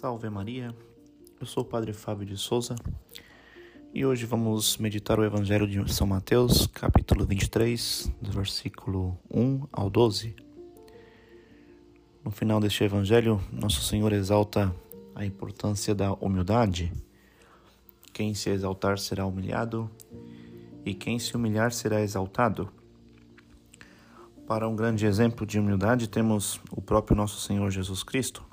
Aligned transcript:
Salve 0.00 0.30
Maria, 0.30 0.72
eu 1.40 1.44
sou 1.44 1.64
o 1.64 1.66
Padre 1.66 1.92
Fábio 1.92 2.24
de 2.24 2.36
Souza 2.36 2.76
e 3.92 4.06
hoje 4.06 4.26
vamos 4.26 4.78
meditar 4.78 5.18
o 5.18 5.24
Evangelho 5.24 5.66
de 5.66 5.92
São 5.92 6.06
Mateus, 6.06 6.68
capítulo 6.68 7.26
23, 7.26 8.08
do 8.22 8.30
versículo 8.30 9.18
1 9.28 9.66
ao 9.72 9.90
12. 9.90 10.36
No 12.24 12.30
final 12.30 12.60
deste 12.60 12.84
Evangelho, 12.84 13.42
Nosso 13.52 13.82
Senhor 13.82 14.12
exalta 14.12 14.72
a 15.16 15.26
importância 15.26 15.96
da 15.96 16.12
humildade. 16.12 16.92
Quem 18.12 18.34
se 18.34 18.50
exaltar 18.50 19.00
será 19.00 19.26
humilhado 19.26 19.90
e 20.84 20.94
quem 20.94 21.18
se 21.18 21.34
humilhar 21.34 21.72
será 21.72 22.00
exaltado. 22.00 22.72
Para 24.46 24.68
um 24.68 24.76
grande 24.76 25.06
exemplo 25.06 25.44
de 25.44 25.58
humildade, 25.58 26.08
temos 26.08 26.60
o 26.70 26.80
próprio 26.80 27.16
Nosso 27.16 27.40
Senhor 27.40 27.68
Jesus 27.72 28.04
Cristo 28.04 28.47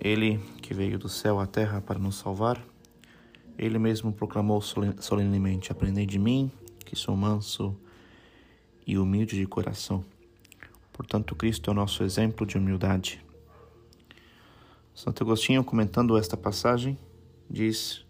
ele 0.00 0.38
que 0.60 0.74
veio 0.74 0.98
do 0.98 1.08
céu 1.08 1.38
à 1.38 1.46
terra 1.46 1.80
para 1.80 1.98
nos 1.98 2.16
salvar, 2.16 2.62
ele 3.56 3.78
mesmo 3.78 4.12
proclamou 4.12 4.60
solenemente: 4.60 5.70
Aprendei 5.70 6.06
de 6.06 6.18
mim, 6.18 6.50
que 6.84 6.96
sou 6.96 7.16
manso 7.16 7.76
e 8.86 8.98
humilde 8.98 9.36
de 9.36 9.46
coração. 9.46 10.04
Portanto, 10.92 11.34
Cristo 11.34 11.70
é 11.70 11.72
o 11.72 11.74
nosso 11.74 12.02
exemplo 12.04 12.46
de 12.46 12.56
humildade. 12.56 13.24
Santo 14.94 15.24
Agostinho, 15.24 15.64
comentando 15.64 16.16
esta 16.16 16.36
passagem, 16.36 16.96
diz 17.50 18.04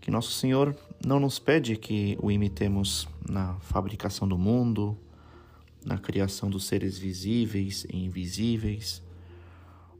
que 0.00 0.10
Nosso 0.10 0.32
Senhor 0.32 0.76
não 1.04 1.18
nos 1.18 1.38
pede 1.38 1.76
que 1.76 2.18
o 2.20 2.30
imitemos 2.30 3.08
na 3.26 3.54
fabricação 3.60 4.28
do 4.28 4.36
mundo, 4.36 4.96
na 5.84 5.96
criação 5.96 6.50
dos 6.50 6.66
seres 6.66 6.98
visíveis 6.98 7.86
e 7.90 8.04
invisíveis, 8.04 9.02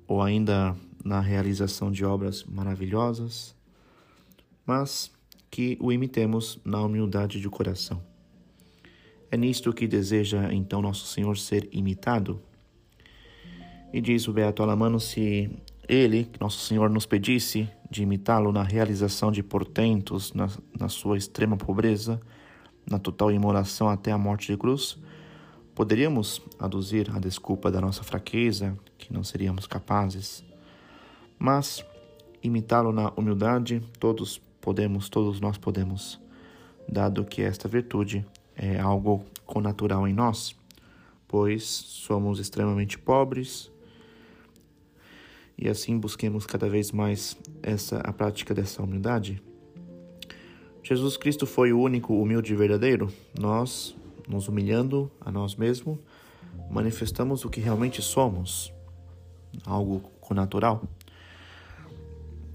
ou 0.07 0.23
ainda 0.23 0.77
na 1.09 1.21
realização 1.21 1.91
de 1.91 2.05
obras 2.05 2.45
maravilhosas, 2.45 3.57
mas 4.67 5.11
que 5.51 5.79
o 5.81 5.91
imitemos 5.91 6.61
na 6.63 6.83
humildade 6.83 7.41
de 7.41 7.49
coração. 7.49 8.03
É 9.31 9.37
nisto 9.37 9.73
que 9.73 9.87
deseja 9.87 10.53
então 10.53 10.83
nosso 10.83 11.07
Senhor 11.07 11.39
ser 11.39 11.67
imitado. 11.73 12.43
E 13.91 14.03
diz 14.03 14.29
o 14.29 14.35
Beato 14.35 14.63
Alamano: 14.63 15.01
se 15.01 15.51
ele, 15.89 16.31
nosso 16.39 16.61
Senhor, 16.61 16.91
nos 16.91 17.07
pedisse 17.07 17.67
de 17.91 18.03
imitá-lo 18.03 18.53
na 18.53 18.63
realização 18.63 19.33
de 19.33 19.43
portentos, 19.43 20.35
na, 20.35 20.47
na 20.79 20.91
sua 20.91 21.17
extrema 21.17 21.57
pobreza, 21.57 22.21
na 22.89 22.99
total 22.99 23.33
imoração 23.33 23.89
até 23.89 24.13
a 24.13 24.19
morte 24.19 24.53
de 24.53 24.59
cruz, 24.59 24.99
poderíamos 25.75 26.43
aduzir 26.59 27.11
a 27.15 27.19
desculpa 27.19 27.71
da 27.71 27.81
nossa 27.81 28.03
fraqueza, 28.03 28.79
que 28.99 29.11
não 29.11 29.25
seríamos 29.25 29.67
capazes 29.67 30.47
mas 31.39 31.85
imitá-lo 32.43 32.93
na 32.93 33.11
humildade, 33.17 33.81
todos 33.99 34.41
podemos, 34.61 35.09
todos 35.09 35.41
nós 35.41 35.57
podemos, 35.57 36.21
dado 36.89 37.25
que 37.25 37.43
esta 37.43 37.69
virtude 37.69 38.25
é 38.57 38.79
algo 38.79 39.25
connatural 39.47 40.07
em 40.07 40.13
nós, 40.13 40.57
pois 41.27 41.63
somos 41.65 42.39
extremamente 42.39 42.99
pobres 42.99 43.71
e 45.57 45.69
assim 45.69 45.99
busquemos 45.99 46.47
cada 46.47 46.69
vez 46.69 46.93
mais 46.93 47.37
essa 47.63 47.99
a 47.99 48.13
prática 48.13 48.55
dessa 48.55 48.83
humildade. 48.83 49.43
Jesus 50.83 51.17
Cristo 51.17 51.47
foi 51.47 51.73
o 51.73 51.81
único 51.81 52.15
humilde 52.15 52.53
e 52.53 52.57
verdadeiro. 52.57 53.13
Nós, 53.39 53.95
nos 54.29 54.49
humilhando 54.49 55.11
a 55.21 55.31
nós 55.31 55.57
mesmos, 55.57 55.99
manifestamos 56.71 57.45
o 57.45 57.51
que 57.51 57.61
realmente 57.61 58.01
somos, 58.01 58.73
algo 59.67 60.01
connatural. 60.21 60.83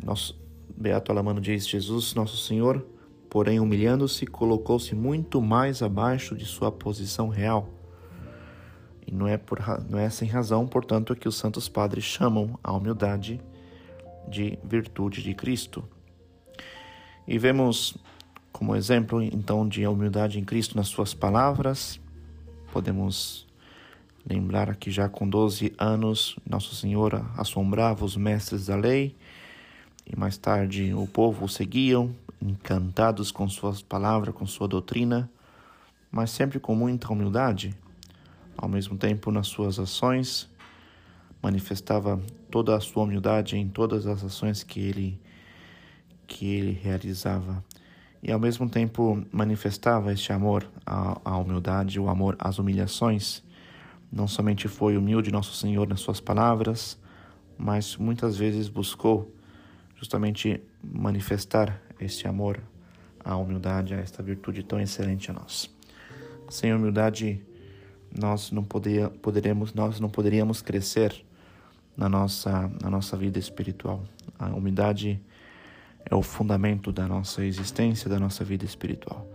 Nosso 0.03 0.39
Beato 0.75 1.11
Alamano 1.11 1.39
diz: 1.39 1.67
Jesus, 1.67 2.13
nosso 2.13 2.37
Senhor, 2.37 2.85
porém 3.29 3.59
humilhando-se, 3.59 4.25
colocou-se 4.25 4.93
muito 4.93 5.41
mais 5.41 5.81
abaixo 5.81 6.36
de 6.36 6.45
sua 6.45 6.71
posição 6.71 7.30
real. 7.30 7.69
E 9.05 9.11
não 9.11 9.27
é, 9.27 9.37
por, 9.37 9.59
não 9.89 9.99
é 9.99 10.09
sem 10.09 10.27
razão, 10.27 10.67
portanto, 10.67 11.15
que 11.15 11.27
os 11.27 11.36
santos 11.36 11.67
padres 11.67 12.03
chamam 12.03 12.58
a 12.63 12.71
humildade 12.71 13.42
de 14.27 14.58
virtude 14.63 15.21
de 15.21 15.33
Cristo. 15.33 15.83
E 17.27 17.37
vemos 17.37 17.97
como 18.52 18.75
exemplo, 18.75 19.21
então, 19.21 19.67
de 19.67 19.86
humildade 19.87 20.39
em 20.39 20.43
Cristo 20.43 20.77
nas 20.77 20.87
suas 20.87 21.13
palavras. 21.13 21.99
Podemos 22.71 23.47
lembrar 24.25 24.75
que 24.75 24.92
já 24.92 25.09
com 25.09 25.27
12 25.27 25.73
anos, 25.77 26.37
Nosso 26.47 26.75
Senhor 26.75 27.25
assombrava 27.36 28.05
os 28.05 28.15
mestres 28.15 28.67
da 28.67 28.75
lei 28.75 29.17
e 30.05 30.17
mais 30.17 30.37
tarde 30.37 30.93
o 30.93 31.08
povo 31.08 31.45
o 31.45 31.49
seguiam, 31.49 32.14
encantados 32.41 33.31
com 33.31 33.47
suas 33.47 33.81
palavras, 33.81 34.36
com 34.36 34.45
sua 34.45 34.67
doutrina, 34.67 35.30
mas 36.11 36.30
sempre 36.30 36.59
com 36.59 36.75
muita 36.75 37.11
humildade. 37.11 37.75
Ao 38.58 38.69
mesmo 38.69 38.97
tempo, 38.97 39.31
nas 39.31 39.47
suas 39.47 39.80
ações, 39.80 40.49
manifestava 41.42 42.21
toda 42.52 42.75
a 42.75 42.80
sua 42.80 43.03
humildade 43.03 43.58
em 43.58 43.67
todas 43.67 44.05
as 44.05 44.23
ações 44.23 44.63
que 44.63 44.80
ele 44.80 45.19
que 46.25 46.45
ele 46.45 46.71
realizava. 46.71 47.63
E 48.21 48.31
ao 48.31 48.39
mesmo 48.39 48.69
tempo 48.69 49.21
manifestava 49.31 50.13
este 50.13 50.31
amor 50.31 50.65
à, 50.86 51.19
à 51.25 51.37
humildade, 51.37 51.99
o 51.99 52.08
amor 52.08 52.36
às 52.39 52.58
humilhações. 52.58 53.43
Não 54.11 54.27
somente 54.27 54.67
foi 54.67 54.95
humilde 54.95 55.31
nosso 55.31 55.53
Senhor 55.53 55.87
nas 55.87 55.99
suas 55.99 56.21
palavras, 56.21 56.97
mas 57.58 57.97
muitas 57.97 58.37
vezes 58.37 58.69
buscou 58.69 59.30
justamente 60.03 60.61
manifestar 60.83 61.81
este 61.97 62.27
amor, 62.27 62.59
a 63.23 63.37
humildade, 63.37 63.93
a 63.93 63.99
esta 63.99 64.21
virtude 64.21 64.61
tão 64.61 64.77
excelente 64.77 65.31
a 65.31 65.33
nós. 65.33 65.73
Sem 66.49 66.73
humildade, 66.73 67.41
nós 68.13 68.52
não 68.52 68.65
poder, 68.65 69.08
poderemos, 69.21 69.73
nós 69.73 70.02
não 70.02 70.09
poderíamos 70.09 70.61
crescer 70.61 71.25
na 71.95 72.09
nossa, 72.09 72.69
na 72.81 72.89
nossa 72.89 73.15
vida 73.15 73.39
espiritual. 73.39 74.03
A 74.37 74.47
humildade 74.47 75.21
é 76.05 76.13
o 76.13 76.21
fundamento 76.21 76.92
da 76.92 77.08
nossa 77.08 77.45
existência, 77.45 78.09
da 78.09 78.19
nossa 78.19 78.43
vida 78.43 78.65
espiritual. 78.65 79.25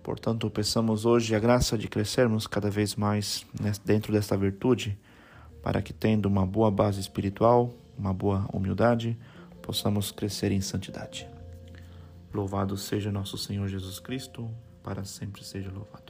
Portanto, 0.00 0.48
peçamos 0.48 1.04
hoje 1.04 1.34
a 1.34 1.40
graça 1.40 1.76
de 1.76 1.88
crescermos 1.88 2.46
cada 2.46 2.70
vez 2.70 2.94
mais 2.94 3.44
dentro 3.84 4.12
desta 4.12 4.36
virtude, 4.36 4.96
para 5.60 5.82
que, 5.82 5.92
tendo 5.92 6.26
uma 6.26 6.46
boa 6.46 6.70
base 6.70 7.00
espiritual, 7.00 7.74
uma 7.98 8.14
boa 8.14 8.48
humildade, 8.52 9.18
possamos 9.68 10.10
crescer 10.10 10.50
em 10.50 10.62
santidade. 10.62 11.28
Louvado 12.32 12.74
seja 12.74 13.12
nosso 13.12 13.36
Senhor 13.36 13.68
Jesus 13.68 13.98
Cristo, 13.98 14.50
para 14.82 15.04
sempre 15.04 15.44
seja 15.44 15.70
louvado. 15.70 16.07